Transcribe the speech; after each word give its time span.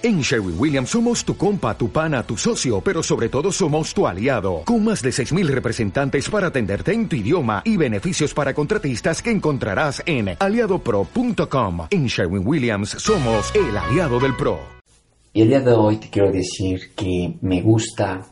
En 0.00 0.20
Sherwin 0.20 0.54
Williams 0.56 0.90
somos 0.90 1.24
tu 1.24 1.36
compa, 1.36 1.76
tu 1.76 1.90
pana, 1.90 2.22
tu 2.22 2.36
socio, 2.36 2.80
pero 2.80 3.02
sobre 3.02 3.28
todo 3.28 3.50
somos 3.50 3.92
tu 3.92 4.06
aliado, 4.06 4.62
con 4.64 4.84
más 4.84 5.02
de 5.02 5.10
6.000 5.10 5.48
representantes 5.48 6.30
para 6.30 6.46
atenderte 6.46 6.92
en 6.92 7.08
tu 7.08 7.16
idioma 7.16 7.62
y 7.64 7.76
beneficios 7.76 8.32
para 8.32 8.54
contratistas 8.54 9.20
que 9.20 9.32
encontrarás 9.32 10.00
en 10.06 10.36
aliadopro.com. 10.38 11.88
En 11.90 12.06
Sherwin 12.06 12.46
Williams 12.46 12.90
somos 12.90 13.52
el 13.56 13.76
aliado 13.76 14.20
del 14.20 14.36
PRO. 14.36 14.60
Y 15.32 15.42
el 15.42 15.48
día 15.48 15.60
de 15.62 15.72
hoy 15.72 15.96
te 15.96 16.08
quiero 16.10 16.30
decir 16.30 16.94
que 16.94 17.34
me 17.40 17.60
gusta, 17.60 18.24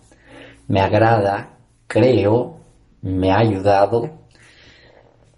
me 0.69 0.81
agrada, 0.81 1.59
creo, 1.89 2.61
me 3.03 3.33
ha 3.33 3.39
ayudado 3.39 4.21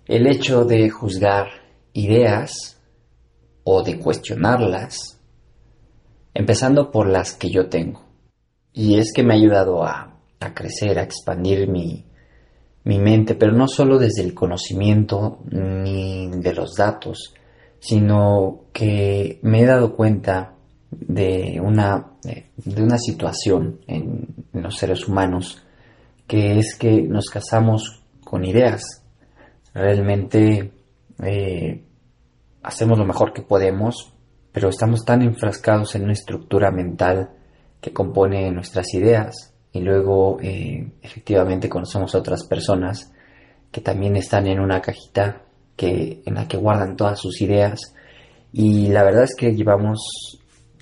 el 0.05 0.27
hecho 0.27 0.67
de 0.67 0.91
juzgar 0.91 1.47
ideas 1.95 2.77
o 3.65 3.83
de 3.83 3.99
cuestionarlas 3.99 5.18
empezando 6.35 6.91
por 6.91 7.09
las 7.09 7.35
que 7.35 7.51
yo 7.51 7.69
tengo. 7.69 8.03
Y 8.73 8.99
es 8.99 9.13
que 9.13 9.23
me 9.23 9.35
ha 9.35 9.37
ayudado 9.37 9.83
a, 9.85 10.21
crecer, 10.55 10.99
a 10.99 11.03
expandir 11.03 11.69
mi, 11.69 12.07
mi 12.85 12.99
mente, 12.99 13.35
pero 13.35 13.53
no 13.53 13.69
solo 13.69 13.99
desde 13.99 14.23
el 14.23 14.35
conocimiento 14.35 15.41
ni 15.51 16.31
de 16.31 16.55
los 16.55 16.75
datos, 16.75 17.35
sino 17.81 18.65
que 18.73 19.39
me 19.43 19.63
he 19.63 19.67
dado 19.67 19.95
cuenta 19.95 20.55
de 20.91 21.61
una, 21.63 22.13
de 22.23 22.83
una 22.83 22.99
situación 22.99 23.81
en, 23.87 24.35
los 24.53 24.77
seres 24.77 25.07
humanos, 25.07 25.63
que 26.27 26.59
es 26.59 26.77
que 26.77 27.03
nos 27.03 27.27
casamos 27.27 28.03
con 28.25 28.45
ideas. 28.45 28.83
Realmente 29.73 30.73
eh, 31.23 31.85
hacemos 32.63 32.99
lo 32.99 33.05
mejor 33.05 33.33
que 33.33 33.43
podemos, 33.43 34.13
pero 34.53 34.69
estamos 34.69 35.05
tan 35.05 35.23
enfrascados 35.23 35.95
en 35.95 36.05
una 36.05 36.13
estructura 36.13 36.71
mental 36.71 37.31
que 37.81 37.93
compone 37.93 38.51
nuestras 38.51 38.93
ideas 38.95 39.55
y 39.73 39.81
luego 39.81 40.39
eh, 40.41 40.93
efectivamente 41.03 41.69
conocemos 41.69 42.15
a 42.15 42.19
otras 42.19 42.45
personas 42.45 43.13
que 43.71 43.81
también 43.81 44.17
están 44.17 44.47
en 44.47 44.61
una 44.61 44.81
cajita 44.81 45.43
que, 45.77 46.23
en 46.25 46.35
la 46.35 46.49
que 46.49 46.57
guardan 46.57 46.97
todas 46.97 47.21
sus 47.21 47.41
ideas 47.41 47.81
y 48.53 48.89
la 48.89 49.05
verdad 49.05 49.25
es 49.25 49.35
que 49.37 49.55
llevamos 49.55 50.41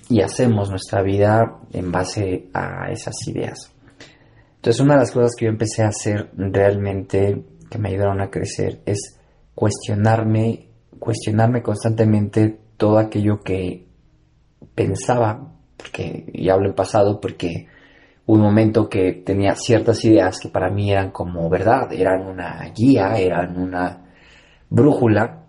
y 0.09 0.21
hacemos 0.21 0.69
nuestra 0.69 1.01
vida 1.01 1.59
en 1.73 1.91
base 1.91 2.49
a 2.53 2.89
esas 2.91 3.15
ideas. 3.27 3.73
Entonces 4.55 4.81
una 4.81 4.93
de 4.93 5.01
las 5.01 5.11
cosas 5.11 5.33
que 5.37 5.45
yo 5.45 5.51
empecé 5.51 5.83
a 5.83 5.89
hacer 5.89 6.31
realmente 6.35 7.43
que 7.69 7.77
me 7.77 7.89
ayudaron 7.89 8.21
a 8.21 8.29
crecer 8.29 8.81
es 8.85 9.19
cuestionarme, 9.53 10.69
cuestionarme 10.97 11.61
constantemente 11.61 12.57
todo 12.77 12.97
aquello 12.99 13.41
que 13.41 13.85
pensaba, 14.73 15.51
porque, 15.75 16.25
y 16.33 16.49
hablo 16.49 16.69
en 16.69 16.75
pasado 16.75 17.19
porque 17.19 17.67
un 18.25 18.41
momento 18.41 18.89
que 18.89 19.23
tenía 19.25 19.55
ciertas 19.55 20.03
ideas 20.05 20.39
que 20.39 20.49
para 20.49 20.69
mí 20.69 20.91
eran 20.91 21.11
como 21.11 21.49
verdad, 21.49 21.91
eran 21.93 22.27
una 22.27 22.71
guía, 22.75 23.17
eran 23.17 23.57
una 23.57 24.05
brújula 24.69 25.43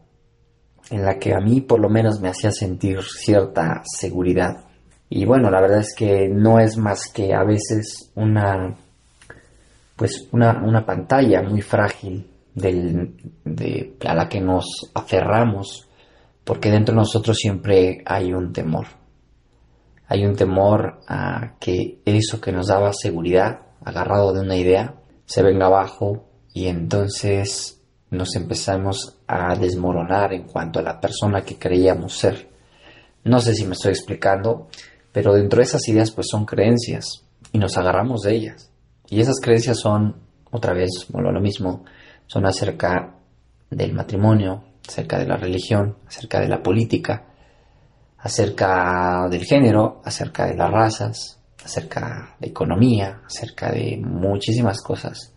en 0.90 1.04
la 1.04 1.18
que 1.18 1.34
a 1.34 1.40
mí 1.40 1.60
por 1.60 1.80
lo 1.80 1.88
menos 1.88 2.20
me 2.20 2.28
hacía 2.28 2.50
sentir 2.50 3.02
cierta 3.02 3.82
seguridad. 3.84 4.64
Y 5.10 5.24
bueno, 5.24 5.50
la 5.50 5.60
verdad 5.60 5.80
es 5.80 5.94
que 5.94 6.28
no 6.28 6.60
es 6.60 6.76
más 6.76 7.08
que 7.12 7.34
a 7.34 7.42
veces 7.44 8.12
una 8.14 8.76
pues 9.96 10.28
una, 10.30 10.62
una 10.62 10.86
pantalla 10.86 11.42
muy 11.42 11.60
frágil 11.60 12.24
de, 12.54 13.96
a 14.06 14.14
la 14.14 14.28
que 14.28 14.40
nos 14.40 14.90
aferramos 14.94 15.87
porque 16.48 16.70
dentro 16.70 16.94
de 16.94 17.00
nosotros 17.00 17.36
siempre 17.36 18.02
hay 18.06 18.32
un 18.32 18.54
temor. 18.54 18.86
Hay 20.06 20.24
un 20.24 20.34
temor 20.34 21.00
a 21.06 21.58
que 21.60 22.00
eso 22.06 22.40
que 22.40 22.52
nos 22.52 22.68
daba 22.68 22.94
seguridad, 22.94 23.66
agarrado 23.84 24.32
de 24.32 24.40
una 24.40 24.56
idea, 24.56 24.94
se 25.26 25.42
venga 25.42 25.66
abajo 25.66 26.24
y 26.54 26.68
entonces 26.68 27.82
nos 28.08 28.34
empezamos 28.34 29.18
a 29.26 29.54
desmoronar 29.56 30.32
en 30.32 30.44
cuanto 30.44 30.78
a 30.78 30.82
la 30.82 30.98
persona 30.98 31.42
que 31.42 31.58
creíamos 31.58 32.16
ser. 32.16 32.48
No 33.24 33.40
sé 33.40 33.54
si 33.54 33.66
me 33.66 33.74
estoy 33.74 33.90
explicando, 33.90 34.68
pero 35.12 35.34
dentro 35.34 35.58
de 35.58 35.64
esas 35.64 35.86
ideas 35.86 36.12
pues 36.12 36.28
son 36.30 36.46
creencias 36.46 37.26
y 37.52 37.58
nos 37.58 37.76
agarramos 37.76 38.22
de 38.22 38.34
ellas. 38.34 38.70
Y 39.10 39.20
esas 39.20 39.38
creencias 39.38 39.80
son, 39.80 40.16
otra 40.50 40.72
vez, 40.72 41.08
lo 41.12 41.40
mismo, 41.42 41.84
son 42.26 42.46
acerca 42.46 43.16
del 43.68 43.92
matrimonio, 43.92 44.64
acerca 44.88 45.18
de 45.18 45.26
la 45.26 45.36
religión, 45.36 45.98
acerca 46.06 46.40
de 46.40 46.48
la 46.48 46.62
política, 46.62 47.26
acerca 48.18 49.28
del 49.30 49.44
género, 49.44 50.00
acerca 50.04 50.46
de 50.46 50.56
las 50.56 50.70
razas, 50.70 51.40
acerca 51.64 52.36
de 52.40 52.48
economía, 52.48 53.20
acerca 53.26 53.70
de 53.70 53.98
muchísimas 54.02 54.82
cosas. 54.82 55.34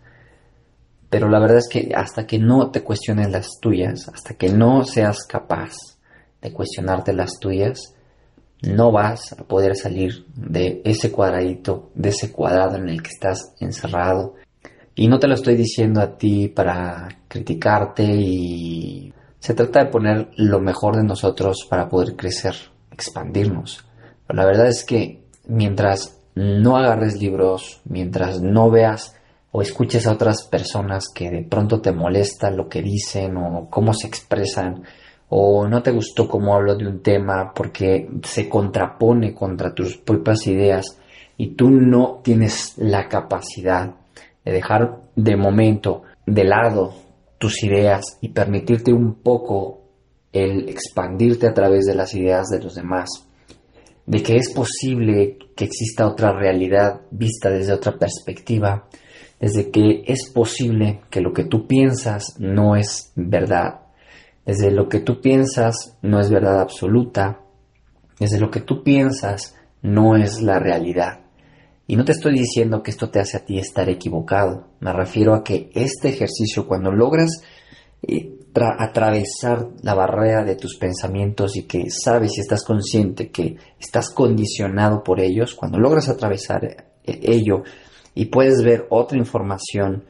Pero 1.10 1.30
la 1.30 1.40
verdad 1.40 1.58
es 1.58 1.68
que 1.68 1.92
hasta 1.94 2.26
que 2.26 2.40
no 2.40 2.72
te 2.72 2.84
cuestiones 2.84 3.30
las 3.30 3.60
tuyas, 3.60 4.08
hasta 4.08 4.36
que 4.36 4.50
no 4.50 4.86
seas 4.86 5.26
capaz 5.28 5.74
de 6.42 6.54
cuestionarte 6.54 7.14
las 7.14 7.38
tuyas, 7.40 7.94
no 8.62 8.92
vas 8.92 9.34
a 9.34 9.44
poder 9.44 9.76
salir 9.76 10.26
de 10.36 10.82
ese 10.86 11.12
cuadradito, 11.12 11.92
de 11.96 12.10
ese 12.10 12.32
cuadrado 12.32 12.78
en 12.78 12.88
el 12.88 13.02
que 13.02 13.10
estás 13.10 13.54
encerrado. 13.60 14.36
Y 14.96 15.08
no 15.08 15.20
te 15.20 15.28
lo 15.28 15.34
estoy 15.34 15.56
diciendo 15.56 16.00
a 16.00 16.18
ti 16.18 16.48
para 16.48 17.10
criticarte 17.28 18.04
y 18.04 19.14
se 19.42 19.56
trata 19.56 19.84
de 19.84 19.90
poner 19.90 20.30
lo 20.36 20.60
mejor 20.60 20.96
de 20.96 21.04
nosotros 21.04 21.66
para 21.68 21.90
poder 21.90 22.16
crecer, 22.16 22.54
expandirnos. 22.92 23.84
La 24.30 24.46
verdad 24.46 24.68
es 24.68 24.86
que 24.86 25.24
mientras 25.48 26.20
no 26.36 26.78
agarres 26.78 27.20
libros, 27.20 27.82
mientras 27.86 28.40
no 28.40 28.70
veas 28.70 29.16
o 29.52 29.64
escuches 29.64 30.06
a 30.06 30.14
otras 30.14 30.44
personas 30.44 31.06
que 31.10 31.32
de 31.32 31.42
pronto 31.42 31.82
te 31.82 31.92
molesta 31.92 32.52
lo 32.52 32.70
que 32.70 32.84
dicen 32.84 33.36
o 33.36 33.68
cómo 33.68 33.96
se 33.96 34.06
expresan, 34.06 34.84
o 35.30 35.68
no 35.68 35.82
te 35.82 35.90
gustó 35.90 36.30
cómo 36.30 36.54
hablo 36.54 36.76
de 36.76 36.86
un 36.86 37.02
tema 37.02 37.52
porque 37.52 38.08
se 38.22 38.48
contrapone 38.48 39.34
contra 39.34 39.74
tus 39.74 39.98
propias 39.98 40.46
ideas 40.46 41.00
y 41.36 41.56
tú 41.56 41.72
no 41.72 42.22
tienes 42.24 42.76
la 42.78 43.10
capacidad 43.10 43.96
de 44.46 44.52
dejar 44.52 45.00
de 45.16 45.36
momento 45.36 46.04
de 46.28 46.44
lado 46.44 46.94
tus 47.42 47.64
ideas 47.64 48.20
y 48.22 48.30
permitirte 48.30 48.94
un 48.94 49.16
poco 49.16 49.82
el 50.32 50.70
expandirte 50.70 51.48
a 51.48 51.54
través 51.56 51.86
de 51.86 51.96
las 51.96 52.14
ideas 52.14 52.48
de 52.50 52.62
los 52.62 52.76
demás, 52.76 53.10
de 54.06 54.22
que 54.22 54.38
es 54.38 54.54
posible 54.54 55.40
que 55.56 55.66
exista 55.66 56.08
otra 56.08 56.34
realidad 56.34 57.02
vista 57.10 57.50
desde 57.50 57.74
otra 57.74 57.98
perspectiva, 57.98 58.88
desde 59.40 59.72
que 59.72 60.04
es 60.06 60.32
posible 60.32 61.02
que 61.10 61.20
lo 61.20 61.34
que 61.34 61.46
tú 61.46 61.66
piensas 61.66 62.36
no 62.38 62.76
es 62.76 63.12
verdad, 63.16 63.88
desde 64.46 64.70
lo 64.70 64.88
que 64.88 65.00
tú 65.00 65.20
piensas 65.20 65.98
no 66.04 66.20
es 66.20 66.30
verdad 66.30 66.62
absoluta, 66.62 67.40
desde 68.20 68.40
lo 68.40 68.52
que 68.52 68.62
tú 68.62 68.84
piensas 68.84 69.56
no 69.82 70.16
es 70.16 70.44
la 70.44 70.60
realidad. 70.60 71.22
Y 71.92 71.98
no 71.98 72.06
te 72.06 72.14
estoy 72.14 72.32
diciendo 72.36 72.82
que 72.82 72.92
esto 72.92 73.10
te 73.10 73.20
hace 73.20 73.36
a 73.36 73.44
ti 73.44 73.60
estar 73.60 73.90
equivocado. 73.90 74.70
Me 74.80 74.94
refiero 74.94 75.36
a 75.36 75.44
que 75.44 75.70
este 75.74 76.08
ejercicio, 76.08 76.66
cuando 76.66 76.90
logras 76.90 77.44
eh, 78.08 78.34
atravesar 78.56 79.68
la 79.82 79.94
barrera 79.94 80.46
de 80.46 80.56
tus 80.56 80.78
pensamientos 80.78 81.58
y 81.58 81.64
que 81.64 81.90
sabes 81.90 82.38
y 82.38 82.40
estás 82.40 82.64
consciente 82.64 83.30
que 83.30 83.58
estás 83.78 84.10
condicionado 84.10 85.04
por 85.04 85.20
ellos, 85.20 85.54
cuando 85.54 85.80
logras 85.80 86.08
atravesar 86.08 86.64
eh, 86.64 87.20
ello 87.24 87.64
y 88.16 88.28
puedes 88.28 88.64
ver 88.64 88.88
otra 88.90 89.18
información 89.18 90.06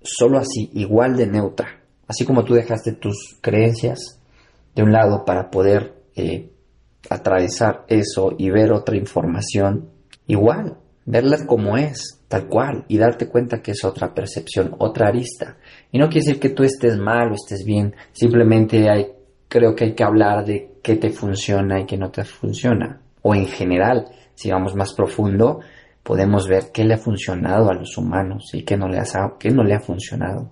solo 0.00 0.38
así, 0.38 0.70
igual 0.72 1.14
de 1.18 1.26
neutra, 1.26 1.82
así 2.08 2.24
como 2.24 2.42
tú 2.42 2.54
dejaste 2.54 2.92
tus 2.92 3.36
creencias 3.42 4.18
de 4.74 4.82
un 4.82 4.92
lado 4.92 5.26
para 5.26 5.50
poder 5.50 5.92
eh, 6.16 6.50
atravesar 7.10 7.84
eso 7.88 8.32
y 8.38 8.48
ver 8.48 8.72
otra 8.72 8.96
información 8.96 9.90
igual, 10.26 10.78
verla 11.04 11.46
como 11.46 11.76
es, 11.76 12.20
tal 12.28 12.46
cual, 12.46 12.84
y 12.88 12.98
darte 12.98 13.28
cuenta 13.28 13.60
que 13.60 13.72
es 13.72 13.84
otra 13.84 14.14
percepción, 14.14 14.74
otra 14.78 15.08
arista. 15.08 15.56
Y 15.90 15.98
no 15.98 16.08
quiere 16.08 16.26
decir 16.26 16.40
que 16.40 16.50
tú 16.50 16.62
estés 16.62 16.96
mal 16.96 17.32
o 17.32 17.34
estés 17.34 17.64
bien, 17.64 17.94
simplemente 18.12 18.88
hay, 18.88 19.08
creo 19.48 19.74
que 19.74 19.84
hay 19.84 19.94
que 19.94 20.04
hablar 20.04 20.44
de 20.44 20.78
qué 20.82 20.96
te 20.96 21.10
funciona 21.10 21.80
y 21.80 21.86
qué 21.86 21.96
no 21.96 22.10
te 22.10 22.24
funciona. 22.24 23.00
O 23.22 23.34
en 23.34 23.46
general, 23.46 24.08
si 24.34 24.50
vamos 24.50 24.74
más 24.74 24.94
profundo, 24.94 25.60
podemos 26.02 26.48
ver 26.48 26.70
qué 26.72 26.84
le 26.84 26.94
ha 26.94 26.98
funcionado 26.98 27.70
a 27.70 27.74
los 27.74 27.96
humanos 27.96 28.50
y 28.52 28.64
qué 28.64 28.76
no 28.76 28.88
le 28.88 28.98
ha, 28.98 29.04
qué 29.38 29.50
no 29.50 29.62
le 29.62 29.74
ha 29.74 29.80
funcionado. 29.80 30.50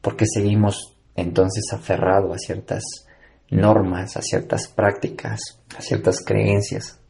Porque 0.00 0.24
seguimos 0.26 0.96
entonces 1.14 1.72
aferrados 1.72 2.34
a 2.34 2.38
ciertas 2.38 2.82
normas, 3.50 4.16
a 4.16 4.22
ciertas 4.22 4.68
prácticas, 4.68 5.40
a 5.76 5.80
ciertas 5.80 6.24
creencias, 6.24 7.00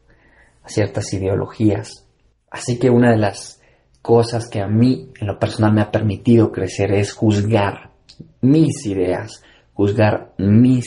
a 0.63 0.69
ciertas 0.69 1.13
ideologías 1.13 2.06
Así 2.49 2.79
que 2.79 2.89
una 2.89 3.11
de 3.11 3.17
las 3.17 3.61
cosas 4.01 4.47
que 4.47 4.61
a 4.61 4.67
mí 4.67 5.11
en 5.19 5.27
lo 5.27 5.37
personal 5.37 5.73
me 5.73 5.81
ha 5.81 5.91
permitido 5.91 6.51
crecer 6.51 6.93
es 6.93 7.11
juzgar 7.11 7.91
mis 8.41 8.85
ideas, 8.85 9.43
juzgar 9.73 10.33
mis 10.37 10.85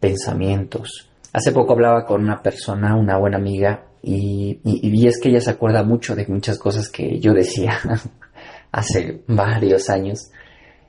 pensamientos. 0.00 1.08
Hace 1.32 1.52
poco 1.52 1.74
hablaba 1.74 2.04
con 2.04 2.22
una 2.22 2.42
persona, 2.42 2.96
una 2.96 3.18
buena 3.18 3.36
amiga, 3.36 3.84
y, 4.02 4.60
y, 4.64 5.06
es 5.06 5.20
que 5.20 5.28
ella 5.28 5.40
se 5.40 5.50
acuerda 5.50 5.82
mucho 5.82 6.14
de 6.14 6.26
muchas 6.28 6.58
cosas 6.58 6.88
que 6.88 7.18
yo 7.18 7.32
decía 7.32 7.78
hace 8.72 9.22
varios 9.26 9.90
años 9.90 10.30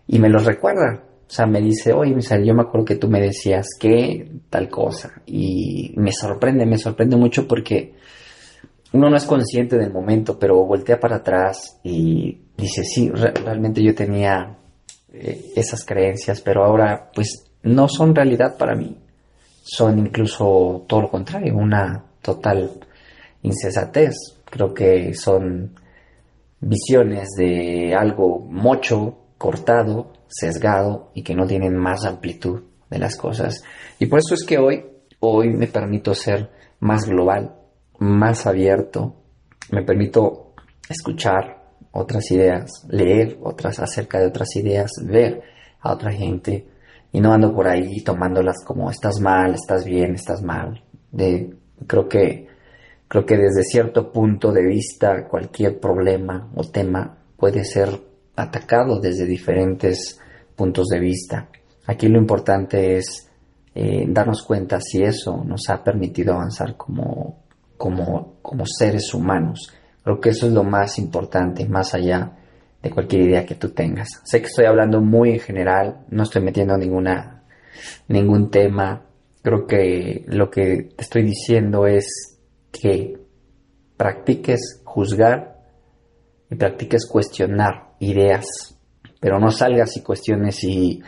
y 0.07 0.19
me 0.19 0.29
los 0.29 0.45
recuerda. 0.45 1.03
O 1.27 1.31
sea, 1.31 1.45
me 1.45 1.61
dice, 1.61 1.93
oye, 1.93 2.15
yo 2.43 2.55
me 2.55 2.63
acuerdo 2.63 2.85
que 2.85 2.95
tú 2.95 3.07
me 3.07 3.21
decías 3.21 3.67
que 3.79 4.31
tal 4.49 4.69
cosa. 4.69 5.21
Y 5.27 5.93
me 5.95 6.11
sorprende, 6.11 6.65
me 6.65 6.77
sorprende 6.79 7.15
mucho 7.15 7.47
porque 7.47 7.93
uno 8.91 9.09
no 9.09 9.15
es 9.15 9.25
consciente 9.25 9.77
del 9.77 9.93
momento, 9.93 10.39
pero 10.39 10.65
voltea 10.65 10.99
para 10.99 11.17
atrás 11.17 11.79
y 11.83 12.39
dice, 12.57 12.83
sí, 12.83 13.09
realmente 13.09 13.83
yo 13.83 13.93
tenía 13.93 14.57
eh, 15.13 15.51
esas 15.55 15.85
creencias, 15.85 16.41
pero 16.41 16.63
ahora 16.63 17.11
pues 17.13 17.45
no 17.63 17.87
son 17.87 18.15
realidad 18.15 18.57
para 18.57 18.75
mí. 18.75 18.97
Son 19.63 19.99
incluso 19.99 20.85
todo 20.87 21.01
lo 21.01 21.11
contrario, 21.11 21.55
una 21.55 22.03
total 22.21 22.71
insensatez. 23.43 24.15
Creo 24.45 24.73
que 24.73 25.13
son 25.13 25.75
visiones 26.59 27.29
de 27.37 27.93
algo 27.93 28.39
mocho, 28.39 29.17
cortado, 29.37 30.13
sesgado 30.27 31.11
y 31.13 31.21
que 31.21 31.35
no 31.35 31.45
tienen 31.45 31.75
más 31.75 32.05
amplitud 32.05 32.63
de 32.89 32.97
las 32.97 33.15
cosas. 33.15 33.63
Y 33.99 34.07
por 34.07 34.19
eso 34.19 34.33
es 34.33 34.43
que 34.43 34.57
hoy, 34.57 34.83
hoy 35.19 35.49
me 35.49 35.67
permito 35.67 36.15
ser 36.15 36.49
más 36.79 37.05
global, 37.05 37.58
más 37.99 38.47
abierto, 38.47 39.15
me 39.71 39.83
permito 39.83 40.53
escuchar 40.89 41.59
otras 41.91 42.31
ideas, 42.31 42.85
leer 42.89 43.37
otras 43.43 43.79
acerca 43.79 44.19
de 44.19 44.27
otras 44.27 44.55
ideas, 44.55 44.91
ver 45.03 45.41
a 45.81 45.93
otra 45.93 46.11
gente 46.11 46.67
y 47.11 47.19
no 47.21 47.33
ando 47.33 47.53
por 47.53 47.67
ahí 47.67 48.03
tomándolas 48.03 48.63
como 48.65 48.89
estás 48.89 49.19
mal, 49.19 49.53
estás 49.53 49.85
bien, 49.85 50.15
estás 50.15 50.41
mal. 50.41 50.83
De, 51.11 51.55
creo 51.87 52.07
que 52.07 52.47
creo 53.07 53.25
que 53.25 53.37
desde 53.37 53.63
cierto 53.63 54.11
punto 54.11 54.51
de 54.51 54.63
vista 54.63 55.27
cualquier 55.27 55.79
problema 55.79 56.51
o 56.55 56.63
tema 56.63 57.17
puede 57.35 57.65
ser 57.65 57.89
atacado 58.35 58.99
desde 58.99 59.25
diferentes 59.25 60.19
puntos 60.55 60.87
de 60.87 60.99
vista. 60.99 61.49
Aquí 61.87 62.07
lo 62.07 62.19
importante 62.19 62.97
es 62.97 63.27
eh, 63.73 64.05
darnos 64.07 64.43
cuenta 64.43 64.79
si 64.79 65.01
eso 65.01 65.43
nos 65.43 65.69
ha 65.69 65.83
permitido 65.83 66.33
avanzar 66.33 66.77
como, 66.77 67.45
como, 67.79 68.35
como 68.41 68.65
seres 68.67 69.13
humanos. 69.13 69.73
Creo 70.03 70.19
que 70.19 70.29
eso 70.29 70.47
es 70.47 70.53
lo 70.53 70.65
más 70.65 70.99
importante, 70.99 71.65
más 71.65 71.93
allá 71.95 72.33
de 72.83 72.91
cualquier 72.91 73.21
idea 73.23 73.45
que 73.45 73.55
tú 73.55 73.69
tengas. 73.69 74.09
Sé 74.25 74.41
que 74.41 74.47
estoy 74.47 74.65
hablando 74.65 74.99
muy 74.99 75.31
en 75.31 75.39
general, 75.39 76.05
no 76.09 76.23
estoy 76.23 76.41
metiendo 76.43 76.77
ninguna, 76.77 77.45
ningún 78.09 78.51
tema. 78.51 79.05
Creo 79.41 79.65
que 79.65 80.25
lo 80.27 80.51
que 80.51 80.89
te 80.95 81.03
estoy 81.03 81.23
diciendo 81.23 81.87
es 81.87 82.37
que 82.69 83.17
practiques 83.95 84.81
juzgar 84.83 85.61
y 86.49 86.55
practiques 86.55 87.07
cuestionar 87.07 87.93
ideas, 87.99 88.45
pero 89.21 89.39
no 89.39 89.51
salgas 89.51 89.95
y 89.95 90.01
cuestiones 90.01 90.61
y, 90.65 91.01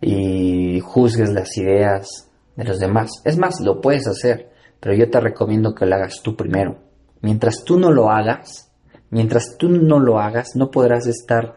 y 0.00 0.78
juzgues 0.78 1.30
las 1.32 1.56
ideas 1.58 2.30
de 2.54 2.64
los 2.64 2.78
demás. 2.78 3.10
Es 3.24 3.36
más, 3.38 3.60
lo 3.60 3.80
puedes 3.80 4.06
hacer, 4.06 4.51
pero 4.82 4.96
yo 4.96 5.08
te 5.08 5.20
recomiendo 5.20 5.76
que 5.76 5.86
lo 5.86 5.94
hagas 5.94 6.22
tú 6.24 6.34
primero. 6.34 6.76
Mientras 7.20 7.62
tú 7.64 7.78
no 7.78 7.92
lo 7.92 8.10
hagas, 8.10 8.72
mientras 9.10 9.56
tú 9.56 9.68
no 9.68 10.00
lo 10.00 10.18
hagas, 10.18 10.56
no 10.56 10.72
podrás 10.72 11.06
estar 11.06 11.54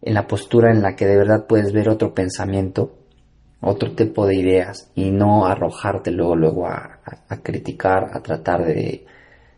en 0.00 0.14
la 0.14 0.28
postura 0.28 0.70
en 0.70 0.80
la 0.80 0.94
que 0.94 1.04
de 1.04 1.16
verdad 1.16 1.48
puedes 1.48 1.72
ver 1.72 1.88
otro 1.88 2.14
pensamiento, 2.14 2.94
otro 3.60 3.96
tipo 3.96 4.24
de 4.24 4.36
ideas 4.36 4.88
y 4.94 5.10
no 5.10 5.46
arrojarte 5.46 6.12
luego, 6.12 6.36
luego 6.36 6.68
a, 6.68 7.00
criticar, 7.42 8.04
a 8.12 8.22
tratar 8.22 8.64
de, 8.64 9.04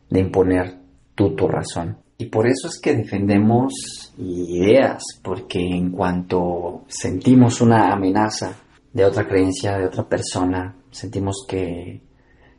de 0.08 0.20
imponer 0.20 0.78
tú 1.14 1.36
tu 1.36 1.46
razón. 1.46 1.98
Y 2.16 2.30
por 2.30 2.46
eso 2.46 2.68
es 2.68 2.80
que 2.80 2.96
defendemos 2.96 4.14
ideas, 4.16 5.02
porque 5.22 5.60
en 5.60 5.90
cuanto 5.90 6.84
sentimos 6.88 7.60
una 7.60 7.92
amenaza 7.92 8.54
de 8.90 9.04
otra 9.04 9.28
creencia, 9.28 9.76
de 9.76 9.84
otra 9.84 10.08
persona, 10.08 10.74
sentimos 10.90 11.44
que, 11.46 12.00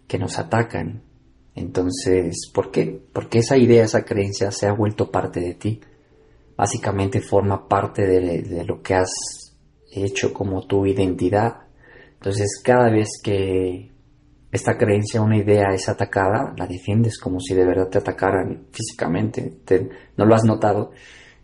que 0.08 0.18
nos 0.18 0.40
atacan. 0.40 1.04
Entonces, 1.56 2.50
¿por 2.54 2.72
qué? 2.72 3.00
Porque 3.14 3.40
esa 3.40 3.58
idea, 3.58 3.84
esa 3.84 4.04
creencia 4.04 4.52
se 4.52 4.68
ha 4.68 4.74
vuelto 4.74 5.12
parte 5.12 5.40
de 5.40 5.54
ti. 5.54 5.80
Básicamente 6.56 7.22
forma 7.22 7.68
parte 7.68 8.06
de, 8.06 8.64
lo 8.66 8.82
que 8.82 8.96
has 8.96 9.12
hecho 9.92 10.34
como 10.34 10.66
tu 10.66 10.86
identidad. 10.86 11.68
Entonces, 12.14 12.62
cada 12.64 12.90
vez 12.90 13.10
que 13.24 13.92
esta 14.52 14.78
creencia, 14.78 15.22
una 15.22 15.38
idea 15.38 15.68
es 15.74 15.90
atacada, 15.90 16.54
la 16.58 16.68
defiendes 16.68 17.20
como 17.20 17.40
si 17.40 17.54
de 17.54 17.66
verdad 17.66 17.90
te 17.90 17.98
atacaran 18.00 18.68
físicamente. 18.72 19.60
no 20.18 20.26
lo 20.26 20.36
has 20.36 20.44
notado, 20.44 20.92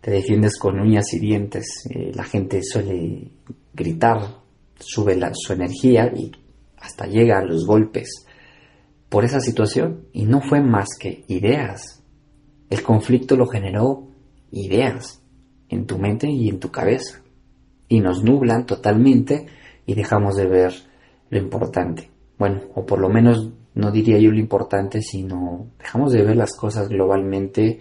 te 0.00 0.10
defiendes 0.10 0.58
con 0.58 0.78
uñas 0.80 1.12
y 1.12 1.18
dientes. 1.18 1.66
Eh, 1.90 2.12
la 2.14 2.24
gente 2.24 2.62
suele 2.62 3.30
gritar, 3.72 4.18
sube 4.78 5.16
la, 5.16 5.30
su 5.34 5.52
energía 5.52 6.12
y 6.14 6.32
hasta 6.78 7.06
llega 7.06 7.38
a 7.38 7.44
los 7.44 7.66
golpes 7.66 8.26
por 9.10 9.26
esa 9.26 9.40
situación. 9.40 10.06
Y 10.14 10.24
no 10.24 10.40
fue 10.40 10.62
más 10.62 10.88
que 10.98 11.24
ideas. 11.28 12.02
El 12.70 12.82
conflicto 12.82 13.36
lo 13.36 13.46
generó 13.46 14.08
ideas 14.50 15.22
en 15.68 15.86
tu 15.86 15.98
mente 15.98 16.30
y 16.30 16.48
en 16.48 16.58
tu 16.58 16.70
cabeza. 16.70 17.20
Y 17.88 18.00
nos 18.00 18.24
nublan 18.24 18.64
totalmente 18.64 19.46
y 19.84 19.94
dejamos 19.94 20.36
de 20.36 20.46
ver 20.46 20.72
lo 21.28 21.38
importante 21.38 22.10
bueno, 22.40 22.62
o 22.74 22.86
por 22.86 22.98
lo 22.98 23.10
menos 23.10 23.50
no 23.74 23.90
diría 23.90 24.18
yo 24.18 24.30
lo 24.30 24.38
importante, 24.38 25.02
sino 25.02 25.66
dejamos 25.78 26.10
de 26.12 26.22
ver 26.22 26.36
las 26.36 26.56
cosas 26.56 26.88
globalmente, 26.88 27.78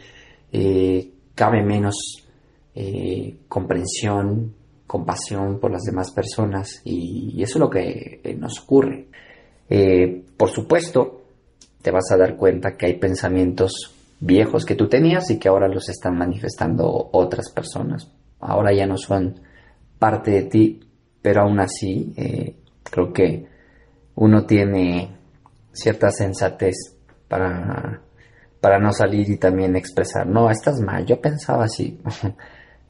eh, 0.51 1.11
cabe 1.33 1.63
menos 1.63 2.27
eh, 2.75 3.37
comprensión, 3.47 4.53
compasión 4.85 5.61
por 5.61 5.71
las 5.71 5.83
demás 5.83 6.11
personas 6.11 6.81
y, 6.83 7.41
eso 7.41 7.53
es 7.53 7.59
lo 7.61 7.69
que 7.69 8.19
eh, 8.21 8.35
nos 8.35 8.59
ocurre. 8.59 9.07
por 10.35 10.49
supuesto, 10.49 11.18
te 11.81 11.91
vas 11.91 12.11
a 12.11 12.17
dar 12.17 12.35
cuenta 12.35 12.75
que 12.75 12.87
hay 12.87 12.99
pensamientos 12.99 13.95
viejos 14.19 14.65
que 14.65 14.75
tú 14.75 14.87
tenías 14.87 15.29
y 15.29 15.39
que 15.39 15.49
ahora 15.49 15.67
los 15.67 15.89
están 15.89 16.17
manifestando 16.17 17.09
otras 17.13 17.51
personas. 17.51 18.11
Ahora 18.39 18.73
ya 18.73 18.85
no 18.85 18.97
son 18.97 19.39
parte 19.97 20.31
de 20.31 20.43
ti, 20.43 20.79
pero 21.21 21.41
aún 21.41 21.59
así 21.59 22.13
creo 22.83 23.13
que 23.13 23.45
uno 24.15 24.45
tiene 24.45 25.15
cierta 25.71 26.11
sensatez 26.11 26.75
para, 27.27 28.01
para 28.59 28.79
no 28.79 28.91
salir 28.91 29.29
y 29.29 29.37
también 29.37 29.75
expresar, 29.75 30.27
no, 30.27 30.49
estás 30.49 30.79
mal, 30.81 31.05
yo 31.05 31.19
pensaba 31.19 31.65
así. 31.65 31.99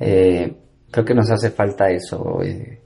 Eh, 0.01 0.55
creo 0.89 1.03
que 1.03 1.13
nos 1.13 1.29
hace 1.29 1.49
falta 1.49 1.89
eso, 1.89 2.41
eh, 2.41 2.83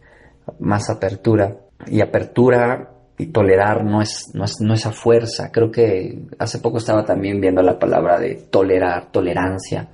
más 0.61 0.89
apertura. 0.89 1.55
Y 1.85 2.01
apertura 2.01 2.92
y 3.17 3.27
tolerar 3.27 3.83
no 3.83 4.01
es, 4.01 4.31
no 4.33 4.45
es, 4.45 4.59
no 4.61 4.73
es 4.73 4.85
a 4.85 4.91
fuerza. 4.91 5.51
Creo 5.51 5.71
que 5.71 6.27
hace 6.39 6.59
poco 6.59 6.77
estaba 6.77 7.05
también 7.05 7.39
viendo 7.39 7.61
la 7.61 7.77
palabra 7.77 8.19
de 8.19 8.35
tolerar, 8.49 9.11
tolerancia. 9.11 9.87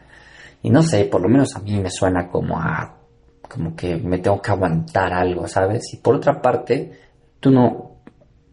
Y 0.62 0.70
no 0.70 0.82
sé, 0.82 1.06
por 1.06 1.22
lo 1.22 1.30
menos 1.30 1.56
a 1.56 1.60
mí 1.60 1.80
me 1.80 1.90
suena 1.90 2.28
como 2.30 2.58
a, 2.58 2.98
como 3.42 3.76
que 3.76 3.98
me 3.98 4.20
tengo 4.20 4.42
que 4.42 4.52
aguantar 4.52 5.14
algo, 5.14 5.48
¿sabes? 5.48 5.94
Y 5.94 5.98
por 5.98 6.16
otra 6.16 6.42
parte, 6.42 6.92
tú 7.40 7.52
no, 7.52 7.90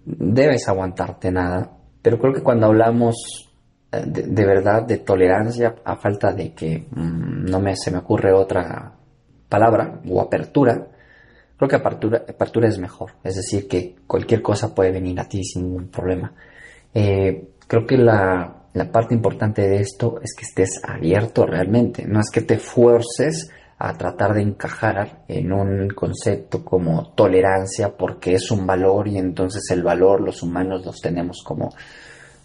debes 0.06 0.68
aguantarte 0.68 1.30
nada. 1.30 1.70
Pero 2.00 2.18
creo 2.18 2.32
que 2.32 2.42
cuando 2.42 2.66
hablamos 2.66 3.50
eh, 3.92 4.02
de, 4.06 4.46
verdad 4.46 4.82
de 4.82 4.99
tolerancia, 4.99 5.75
a 5.85 5.96
falta 5.96 6.32
de 6.32 6.52
que 6.54 6.87
mm, 6.90 7.44
no 7.50 7.61
me, 7.61 7.76
se 7.76 7.90
me 7.90 7.99
ocurre 7.99 8.32
otra 8.32 8.92
palabra 9.49 10.00
o 10.08 10.20
apertura, 10.20 10.88
creo 11.57 11.69
que 11.69 11.77
apertura, 11.77 12.69
es 12.69 12.79
mejor. 12.79 13.13
Es 13.25 13.37
decir, 13.37 13.69
que 13.69 13.97
cualquier 14.07 14.43
cosa 14.43 14.75
puede 14.75 14.93
venir 14.93 15.19
a 15.21 15.29
ti 15.29 15.43
sin 15.45 15.63
ningún 15.65 15.89
problema. 15.89 16.33
Eh, 16.95 17.49
creo 17.67 17.87
que 17.87 17.97
la, 17.97 18.65
la 18.73 18.91
parte 18.91 19.15
importante 19.15 19.63
de 19.63 19.81
esto 19.81 20.21
es 20.23 20.35
que 20.35 20.45
estés 20.45 20.81
abierto 20.85 21.47
realmente. 21.47 22.05
No 22.07 22.21
es 22.21 22.31
que 22.31 22.43
te 22.43 22.59
fuerces 22.59 23.51
a 23.79 23.93
tratar 23.95 24.35
de 24.35 24.43
encajar 24.43 25.25
en 25.29 25.53
un 25.53 25.89
concepto 25.89 26.65
como 26.65 27.13
tolerancia 27.15 27.95
porque 27.97 28.35
es 28.35 28.51
un 28.51 28.67
valor 28.67 29.07
y 29.09 29.19
entonces 29.19 29.63
el 29.71 29.83
valor 29.83 30.23
los 30.23 30.43
humanos 30.43 30.85
los 30.85 31.01
tenemos 31.01 31.43
como 31.45 31.71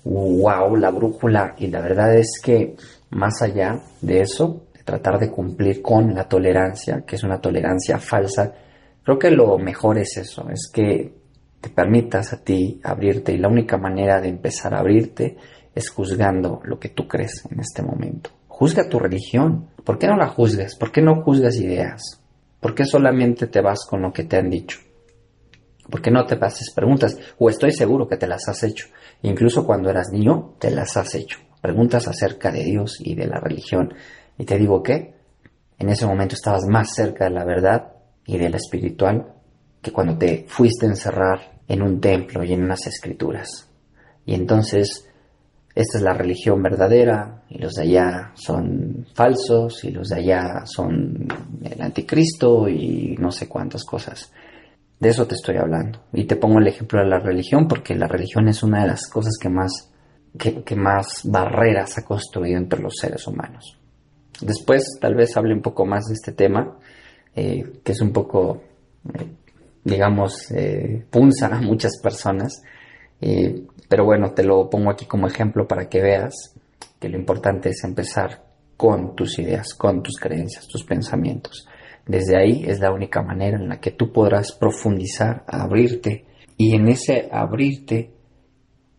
wow, 0.03 0.75
la 0.75 0.91
brújula 0.91 1.55
y 1.57 1.67
la 1.67 1.79
verdad 1.81 2.15
es 2.15 2.39
que 2.43 2.75
más 3.11 3.41
allá 3.41 3.79
de 4.01 4.21
eso, 4.21 4.63
de 4.73 4.83
tratar 4.83 5.19
de 5.19 5.29
cumplir 5.29 5.81
con 5.81 6.13
la 6.13 6.27
tolerancia, 6.27 7.03
que 7.05 7.15
es 7.15 7.23
una 7.23 7.39
tolerancia 7.39 7.97
falsa, 7.97 8.53
creo 9.03 9.19
que 9.19 9.31
lo 9.31 9.57
mejor 9.57 9.97
es 9.97 10.17
eso, 10.17 10.49
es 10.49 10.69
que 10.71 11.13
te 11.61 11.69
permitas 11.69 12.33
a 12.33 12.43
ti 12.43 12.79
abrirte 12.83 13.33
y 13.33 13.37
la 13.37 13.47
única 13.47 13.77
manera 13.77 14.19
de 14.19 14.29
empezar 14.29 14.73
a 14.73 14.79
abrirte 14.79 15.37
es 15.73 15.89
juzgando 15.89 16.61
lo 16.63 16.79
que 16.79 16.89
tú 16.89 17.07
crees 17.07 17.43
en 17.49 17.59
este 17.59 17.83
momento. 17.83 18.31
Juzga 18.47 18.89
tu 18.89 18.99
religión. 18.99 19.69
¿Por 19.83 19.97
qué 19.97 20.07
no 20.07 20.17
la 20.17 20.27
juzgas? 20.27 20.75
¿Por 20.75 20.91
qué 20.91 21.01
no 21.01 21.21
juzgas 21.23 21.55
ideas? 21.57 22.21
¿Por 22.59 22.75
qué 22.75 22.85
solamente 22.85 23.47
te 23.47 23.61
vas 23.61 23.85
con 23.89 24.01
lo 24.01 24.11
que 24.11 24.23
te 24.23 24.37
han 24.37 24.49
dicho? 24.49 24.79
Porque 25.89 26.11
no 26.11 26.25
te 26.25 26.35
haces 26.35 26.71
preguntas, 26.73 27.17
o 27.37 27.49
estoy 27.49 27.71
seguro 27.71 28.07
que 28.07 28.17
te 28.17 28.27
las 28.27 28.47
has 28.47 28.63
hecho. 28.63 28.87
Incluso 29.23 29.65
cuando 29.65 29.89
eras 29.89 30.09
niño, 30.11 30.55
te 30.59 30.71
las 30.71 30.95
has 30.95 31.15
hecho. 31.15 31.39
Preguntas 31.61 32.07
acerca 32.07 32.51
de 32.51 32.63
Dios 32.63 32.97
y 32.99 33.15
de 33.15 33.27
la 33.27 33.39
religión. 33.39 33.93
Y 34.37 34.45
te 34.45 34.57
digo 34.57 34.81
que 34.83 35.15
en 35.79 35.89
ese 35.89 36.05
momento 36.05 36.35
estabas 36.35 36.65
más 36.67 36.93
cerca 36.93 37.25
de 37.25 37.31
la 37.31 37.43
verdad 37.43 37.93
y 38.31 38.37
de 38.37 38.49
la 38.49 38.57
espiritual 38.57 39.33
que 39.81 39.91
cuando 39.91 40.17
te 40.17 40.45
fuiste 40.47 40.85
a 40.85 40.89
encerrar 40.89 41.59
en 41.67 41.81
un 41.81 41.99
templo 41.99 42.43
y 42.43 42.53
en 42.53 42.63
unas 42.63 42.87
escrituras. 42.87 43.67
Y 44.25 44.35
entonces, 44.35 45.07
esta 45.75 45.97
es 45.97 46.03
la 46.03 46.13
religión 46.13 46.63
verdadera 46.63 47.43
y 47.49 47.57
los 47.57 47.73
de 47.73 47.83
allá 47.83 48.31
son 48.35 49.05
falsos 49.13 49.83
y 49.83 49.91
los 49.91 50.07
de 50.09 50.19
allá 50.19 50.65
son 50.65 51.27
el 51.61 51.81
anticristo 51.81 52.69
y 52.69 53.15
no 53.19 53.31
sé 53.31 53.49
cuántas 53.49 53.83
cosas. 53.83 54.31
De 54.97 55.09
eso 55.09 55.27
te 55.27 55.35
estoy 55.35 55.57
hablando. 55.57 55.99
Y 56.13 56.25
te 56.25 56.37
pongo 56.37 56.59
el 56.59 56.67
ejemplo 56.67 57.01
de 57.01 57.09
la 57.09 57.19
religión 57.19 57.67
porque 57.67 57.95
la 57.95 58.07
religión 58.07 58.47
es 58.47 58.63
una 58.63 58.83
de 58.83 58.87
las 58.87 59.09
cosas 59.09 59.33
que 59.41 59.49
más, 59.49 59.91
que, 60.37 60.75
más 60.75 61.21
barreras 61.25 61.97
ha 61.97 62.05
construido 62.05 62.57
entre 62.57 62.81
los 62.81 62.93
seres 63.01 63.27
humanos. 63.27 63.77
Después 64.39 64.83
tal 65.01 65.15
vez 65.15 65.35
hable 65.35 65.53
un 65.53 65.61
poco 65.61 65.85
más 65.85 66.05
de 66.05 66.13
este 66.13 66.31
tema, 66.31 66.77
eh, 67.35 67.79
que 67.83 67.91
es 67.91 68.01
un 68.01 68.11
poco, 68.11 68.61
eh, 69.13 69.27
digamos, 69.83 70.51
eh, 70.51 71.05
punza 71.09 71.47
a 71.47 71.61
muchas 71.61 71.99
personas. 72.01 72.61
pero 73.87 74.05
bueno, 74.05 74.33
te 74.33 74.43
lo 74.43 74.69
pongo 74.69 74.89
aquí 74.89 75.05
como 75.05 75.27
ejemplo 75.27 75.67
para 75.67 75.87
que 75.87 76.01
veas 76.01 76.55
que 76.99 77.09
lo 77.09 77.17
importante 77.17 77.69
es 77.69 77.83
empezar 77.83 78.43
con 78.77 79.15
tus 79.15 79.37
ideas, 79.39 79.73
con 79.75 80.01
tus 80.01 80.17
creencias, 80.19 80.67
tus 80.67 80.83
pensamientos. 80.83 81.67
Desde 82.05 82.37
ahí 82.37 82.63
es 82.65 82.79
la 82.79 82.91
única 82.91 83.21
manera 83.21 83.57
en 83.57 83.69
la 83.69 83.79
que 83.79 83.91
tú 83.91 84.11
podrás 84.11 84.53
profundizar, 84.53 85.43
abrirte 85.47 86.25
y 86.57 86.75
en 86.75 86.87
ese 86.87 87.29
abrirte 87.31 88.13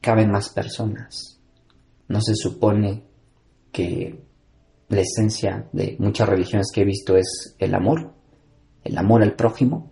caben 0.00 0.30
más 0.30 0.50
personas. 0.50 1.40
No 2.08 2.20
se 2.20 2.34
supone 2.34 3.02
que 3.72 4.20
la 4.88 5.00
esencia 5.00 5.68
de 5.72 5.96
muchas 5.98 6.28
religiones 6.28 6.70
que 6.72 6.82
he 6.82 6.84
visto 6.84 7.16
es 7.16 7.56
el 7.58 7.74
amor, 7.74 8.12
el 8.84 8.98
amor 8.98 9.22
al 9.22 9.34
prójimo, 9.34 9.90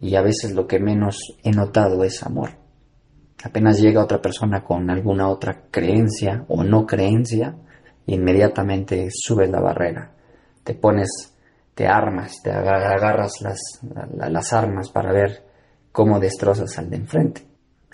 y 0.00 0.14
a 0.14 0.22
veces 0.22 0.52
lo 0.54 0.66
que 0.66 0.78
menos 0.78 1.18
he 1.42 1.50
notado 1.50 2.04
es 2.04 2.22
amor. 2.22 2.50
Apenas 3.42 3.80
llega 3.80 4.02
otra 4.02 4.20
persona 4.20 4.62
con 4.62 4.90
alguna 4.90 5.28
otra 5.28 5.64
creencia 5.70 6.44
o 6.48 6.64
no 6.64 6.86
creencia, 6.86 7.56
inmediatamente 8.06 9.08
subes 9.12 9.50
la 9.50 9.60
barrera, 9.60 10.12
te 10.64 10.74
pones 10.74 11.34
te 11.78 11.86
armas, 11.86 12.42
te 12.42 12.50
agarras 12.50 13.34
las, 13.40 13.60
las 14.12 14.52
armas 14.52 14.90
para 14.90 15.12
ver 15.12 15.44
cómo 15.92 16.18
destrozas 16.18 16.76
al 16.76 16.90
de 16.90 16.96
enfrente. 16.96 17.46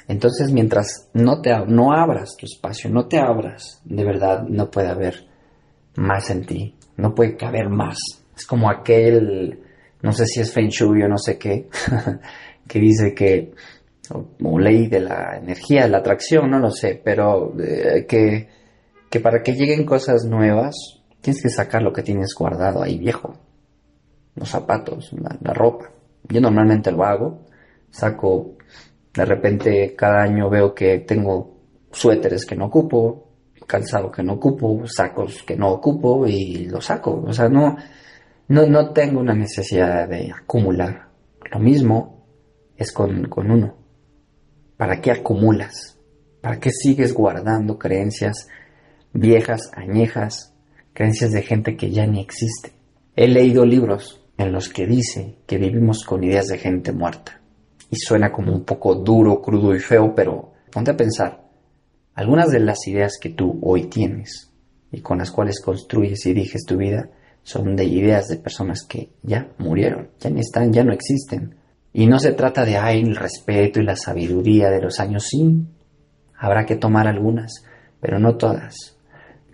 Entonces, 0.09 0.51
mientras 0.53 1.11
no, 1.13 1.43
te, 1.43 1.55
no 1.67 1.93
abras 1.93 2.35
tu 2.39 2.47
espacio, 2.47 2.89
no 2.89 3.09
te 3.09 3.19
abras, 3.19 3.83
de 3.85 4.03
verdad 4.03 4.45
no 4.49 4.71
puede 4.71 4.89
haber 4.89 5.27
más 5.97 6.31
en 6.31 6.47
ti, 6.47 6.79
no 6.97 7.15
puede 7.15 7.37
caber 7.37 7.69
más. 7.69 7.99
Es 8.35 8.47
como 8.47 8.71
aquel, 8.71 9.64
no 10.05 10.13
sé 10.13 10.27
si 10.27 10.41
es 10.41 10.53
Feng 10.53 10.69
Shui 10.69 11.03
o 11.03 11.09
no 11.09 11.19
sé 11.19 11.37
qué, 11.39 11.69
que 12.69 12.79
dice 12.79 13.13
que, 13.13 13.53
o, 14.11 14.59
ley 14.59 14.87
de 14.87 15.01
la 15.01 15.37
energía, 15.37 15.83
de 15.83 15.89
la 15.89 15.99
atracción, 15.99 16.51
no 16.51 16.61
lo 16.61 16.71
sé, 16.71 17.01
pero 17.03 17.53
eh, 17.61 18.07
que, 18.07 18.49
que 19.11 19.19
para 19.19 19.43
que 19.43 19.55
lleguen 19.55 19.85
cosas 19.85 20.25
nuevas, 20.25 20.77
tienes 21.21 21.43
que 21.43 21.49
sacar 21.49 21.83
lo 21.83 21.93
que 21.93 22.03
tienes 22.03 22.35
guardado 22.39 22.83
ahí 22.83 22.99
viejo 22.99 23.35
los 24.35 24.49
zapatos, 24.49 25.13
la, 25.13 25.55
ropa. 25.55 25.91
Yo 26.29 26.41
normalmente 26.41 26.91
lo 26.91 27.05
hago, 27.05 27.41
saco, 27.91 28.57
de 29.13 29.25
repente 29.25 29.95
cada 29.97 30.23
año 30.23 30.51
veo 30.51 30.75
que 30.75 31.01
tengo 31.01 31.57
suéteres 31.93 32.45
que 32.45 32.57
no 32.57 32.67
ocupo, 32.67 33.29
calzado 33.67 34.11
que 34.11 34.23
no 34.23 34.35
ocupo, 34.35 34.83
sacos 34.87 35.43
que 35.45 35.57
no 35.57 35.71
ocupo 35.71 36.27
y 36.27 36.67
los 36.67 36.85
saco. 36.85 37.23
O 37.27 37.33
sea, 37.33 37.49
no, 37.49 37.77
no, 38.49 38.67
no 38.67 38.93
tengo 38.93 39.21
una 39.21 39.35
necesidad 39.35 40.09
de 40.09 40.31
acumular. 40.31 41.09
Lo 41.51 41.59
mismo 41.59 42.27
es 42.77 42.93
con, 42.93 43.29
con 43.29 43.51
uno. 43.51 43.77
¿Para 44.77 45.01
qué 45.01 45.13
acumulas? 45.13 45.99
¿Para 46.41 46.61
qué 46.61 46.71
sigues 46.71 47.15
guardando 47.15 47.79
creencias 47.79 48.49
viejas, 49.13 49.71
añejas, 49.75 50.55
creencias 50.93 51.31
de 51.33 51.43
gente 51.43 51.77
que 51.77 51.91
ya 51.91 52.07
ni 52.07 52.21
existe? 52.21 52.73
He 53.17 53.29
leído 53.29 53.65
libros 53.65 54.25
en 54.37 54.53
los 54.53 54.69
que 54.69 54.87
dice 54.87 55.39
que 55.47 55.57
vivimos 55.57 56.05
con 56.05 56.23
ideas 56.23 56.49
de 56.49 56.59
gente 56.59 56.93
muerta. 56.93 57.41
Y 57.91 57.97
suena 57.97 58.33
como 58.33 58.53
un 58.53 58.65
poco 58.65 58.95
duro, 58.97 59.41
crudo 59.41 59.75
y 59.75 59.79
feo, 59.79 60.15
pero 60.15 60.53
ponte 60.71 60.91
a 60.91 60.97
pensar, 60.97 61.45
algunas 62.15 62.51
de 62.51 62.61
las 62.61 62.87
ideas 62.89 63.19
que 63.21 63.31
tú 63.31 63.59
hoy 63.63 63.85
tienes 63.87 64.53
y 64.91 65.01
con 65.01 65.19
las 65.19 65.31
cuales 65.31 65.61
construyes 65.61 66.27
y 66.27 66.35
diriges 66.35 66.65
tu 66.65 66.77
vida 66.77 67.09
son 67.45 67.77
de 67.77 67.85
ideas 67.85 68.27
de 68.27 68.39
personas 68.39 68.83
que 68.89 69.11
ya 69.23 69.49
murieron, 69.59 70.09
ya 70.19 70.31
ni 70.31 70.41
están, 70.41 70.73
ya 70.73 70.83
no 70.83 70.93
existen. 70.93 71.55
Y 71.93 72.07
no 72.07 72.19
se 72.19 72.33
trata 72.33 72.65
de, 72.65 72.77
ay, 72.77 73.03
el 73.03 73.15
respeto 73.15 73.79
y 73.79 73.85
la 73.85 73.95
sabiduría 73.95 74.71
de 74.71 74.83
los 74.83 74.99
años, 74.99 75.27
sí, 75.29 75.65
habrá 76.37 76.67
que 76.67 76.75
tomar 76.75 77.07
algunas, 77.07 77.65
pero 78.01 78.19
no 78.19 78.37
todas, 78.37 78.99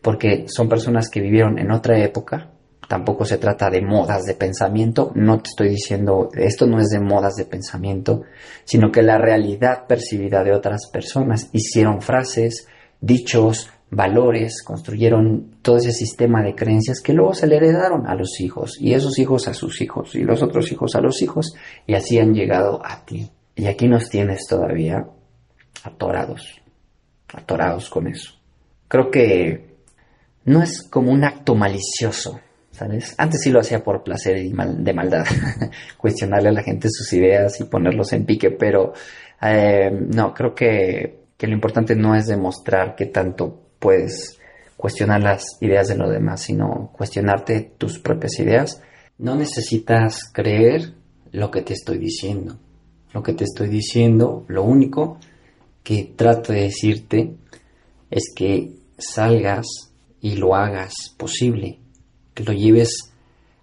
porque 0.02 0.47
son 0.49 0.68
personas 0.68 1.11
que 1.11 1.20
vivieron 1.20 1.59
en 1.59 1.70
otra 1.70 2.02
época, 2.02 2.50
tampoco 2.88 3.25
se 3.25 3.38
trata 3.38 3.70
de 3.70 3.82
modas 3.82 4.25
de 4.25 4.35
pensamiento, 4.35 5.12
no 5.14 5.40
te 5.40 5.50
estoy 5.50 5.68
diciendo, 5.68 6.28
esto 6.35 6.66
no 6.66 6.80
es 6.80 6.88
de 6.88 7.00
modas 7.00 7.35
de 7.35 7.44
pensamiento, 7.44 8.23
sino 8.64 8.90
que 8.90 9.02
la 9.02 9.18
realidad 9.18 9.87
percibida 9.87 10.42
de 10.42 10.52
otras 10.52 10.88
personas 10.92 11.50
hicieron 11.52 12.00
frases, 12.00 12.66
dichos, 13.00 13.70
valores, 13.90 14.62
construyeron 14.62 15.56
todo 15.62 15.78
ese 15.78 15.92
sistema 15.92 16.42
de 16.42 16.54
creencias 16.54 17.00
que 17.00 17.12
luego 17.12 17.35
se 17.35 17.47
le 17.47 17.56
heredaron 17.56 18.06
a 18.06 18.14
los 18.14 18.40
hijos 18.40 18.80
y 18.80 18.94
esos 18.94 19.18
hijos 19.18 19.49
a 19.49 19.54
sus 19.54 19.80
hijos 19.80 20.14
y 20.14 20.23
los 20.23 20.42
otros 20.42 20.70
hijos 20.73 20.94
a 20.94 21.00
los 21.00 21.20
hijos 21.23 21.54
y 21.87 21.94
así 21.94 22.18
han 22.18 22.35
llegado 22.35 22.80
a 22.85 23.04
ti. 23.04 23.30
Y 23.56 23.66
aquí 23.66 23.88
nos 23.88 24.09
tienes 24.09 24.47
todavía 24.49 25.06
atorados, 25.82 26.61
atorados 27.35 27.90
con 27.90 28.06
eso. 28.06 28.32
Creo 28.88 29.11
que 29.11 29.76
no 30.44 30.62
es 30.62 30.82
como 30.82 31.12
un 31.12 31.25
acto 31.25 31.54
malicioso 31.54 32.40
antes 33.18 33.42
sí 33.42 33.50
lo 33.50 33.61
hacía 33.61 33.82
por 33.82 34.02
placer 34.02 34.38
y 34.38 34.52
de 34.52 34.92
maldad, 34.92 35.25
cuestionarle 35.99 36.49
a 36.49 36.52
la 36.52 36.62
gente 36.62 36.88
sus 36.90 37.12
ideas 37.12 37.61
y 37.61 37.64
ponerlos 37.64 38.12
en 38.12 38.25
pique, 38.25 38.50
pero 38.50 38.92
eh, 39.42 39.90
no, 39.92 40.32
creo 40.32 40.54
que, 40.54 41.25
que 41.37 41.47
lo 41.47 41.54
importante 41.54 41.94
no 41.94 42.14
es 42.14 42.26
demostrar 42.26 42.94
que 42.94 43.06
tanto 43.06 43.69
puedes 43.80 44.38
cuestionar 44.76 45.20
las 45.20 45.44
ideas 45.60 45.88
de 45.88 45.96
los 45.96 46.10
demás, 46.10 46.42
sino 46.42 46.90
cuestionarte 46.92 47.72
tus 47.76 47.99
propias 47.99 48.38
ideas. 48.38 48.80
No 49.18 49.34
necesitas 49.34 50.30
creer 50.32 50.94
lo 51.32 51.50
que 51.50 51.62
te 51.62 51.75
estoy 51.75 51.99
diciendo. 51.99 52.56
Lo 53.12 53.25
que 53.25 53.32
te 53.32 53.42
estoy 53.42 53.68
diciendo, 53.68 54.44
lo 54.46 54.62
único 54.62 55.18
que 55.82 56.12
trato 56.14 56.52
de 56.52 56.62
decirte 56.62 57.34
es 58.08 58.32
que 58.34 58.76
salgas 58.96 59.66
y 60.20 60.37
lo 60.37 60.54
hagas 60.54 60.94
posible 61.16 61.80
que 62.34 62.44
lo 62.44 62.52
lleves 62.52 63.12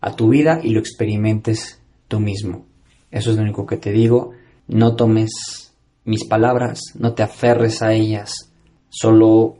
a 0.01 0.15
tu 0.15 0.29
vida 0.29 0.59
y 0.63 0.71
lo 0.71 0.79
experimentes 0.79 1.81
tú 2.07 2.19
mismo. 2.19 2.65
Eso 3.11 3.31
es 3.31 3.37
lo 3.37 3.43
único 3.43 3.65
que 3.65 3.77
te 3.77 3.91
digo. 3.91 4.31
No 4.67 4.95
tomes 4.95 5.73
mis 6.03 6.25
palabras, 6.25 6.79
no 6.95 7.13
te 7.13 7.23
aferres 7.23 7.81
a 7.81 7.93
ellas. 7.93 8.51
Solo, 8.89 9.57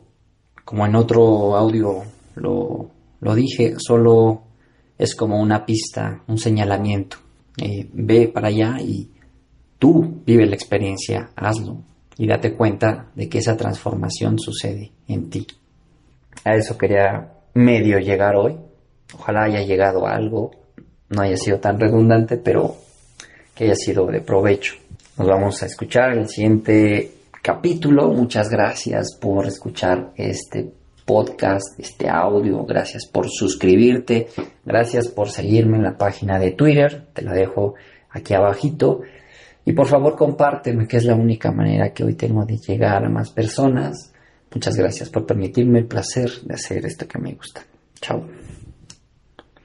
como 0.68 0.84
en 0.84 0.96
otro 0.96 1.56
audio 1.56 2.02
lo, 2.34 2.90
dije, 3.34 3.76
solo 3.78 4.42
es 4.98 5.14
como 5.14 5.40
una 5.40 5.64
pista, 5.64 6.22
un 6.26 6.36
señalamiento. 6.36 7.16
Eh, 7.56 7.88
ve 7.90 8.28
para 8.28 8.48
allá 8.48 8.76
y 8.78 9.10
tú 9.78 10.20
vive 10.26 10.44
la 10.44 10.54
experiencia, 10.54 11.30
hazlo 11.34 11.78
y 12.18 12.26
date 12.26 12.52
cuenta 12.52 13.06
de 13.14 13.30
que 13.30 13.38
esa 13.38 13.56
transformación 13.56 14.38
sucede 14.38 14.92
en 15.08 15.30
ti. 15.30 15.46
A 16.44 16.54
eso 16.54 16.76
quería 16.76 17.32
medio 17.54 17.98
llegar 17.98 18.36
hoy. 18.36 18.58
Ojalá 19.14 19.44
haya 19.44 19.62
llegado 19.62 20.06
a 20.06 20.16
algo, 20.16 20.50
no 21.08 21.22
haya 21.22 21.38
sido 21.38 21.60
tan 21.60 21.80
redundante, 21.80 22.36
pero 22.36 22.76
que 23.54 23.64
haya 23.64 23.74
sido 23.74 24.04
de 24.08 24.20
provecho. 24.20 24.74
Nos 25.16 25.28
vamos 25.28 25.62
a 25.62 25.66
escuchar 25.66 26.12
el 26.12 26.28
siguiente 26.28 27.17
capítulo. 27.42 28.08
Muchas 28.08 28.48
gracias 28.48 29.16
por 29.20 29.46
escuchar 29.46 30.12
este 30.16 30.72
podcast, 31.04 31.78
este 31.78 32.08
audio. 32.08 32.64
Gracias 32.64 33.06
por 33.06 33.28
suscribirte. 33.28 34.28
Gracias 34.64 35.08
por 35.08 35.30
seguirme 35.30 35.78
en 35.78 35.84
la 35.84 35.96
página 35.96 36.38
de 36.38 36.52
Twitter. 36.52 37.06
Te 37.12 37.22
la 37.22 37.32
dejo 37.32 37.74
aquí 38.10 38.34
abajito. 38.34 39.00
Y 39.64 39.72
por 39.72 39.86
favor 39.86 40.16
compárteme, 40.16 40.86
que 40.86 40.96
es 40.96 41.04
la 41.04 41.14
única 41.14 41.50
manera 41.52 41.92
que 41.92 42.04
hoy 42.04 42.14
tengo 42.14 42.44
de 42.44 42.56
llegar 42.56 43.04
a 43.04 43.08
más 43.08 43.30
personas. 43.30 44.12
Muchas 44.54 44.76
gracias 44.76 45.10
por 45.10 45.26
permitirme 45.26 45.80
el 45.80 45.86
placer 45.86 46.30
de 46.42 46.54
hacer 46.54 46.86
esto 46.86 47.06
que 47.06 47.18
me 47.18 47.34
gusta. 47.34 47.62
Chao. 48.00 48.47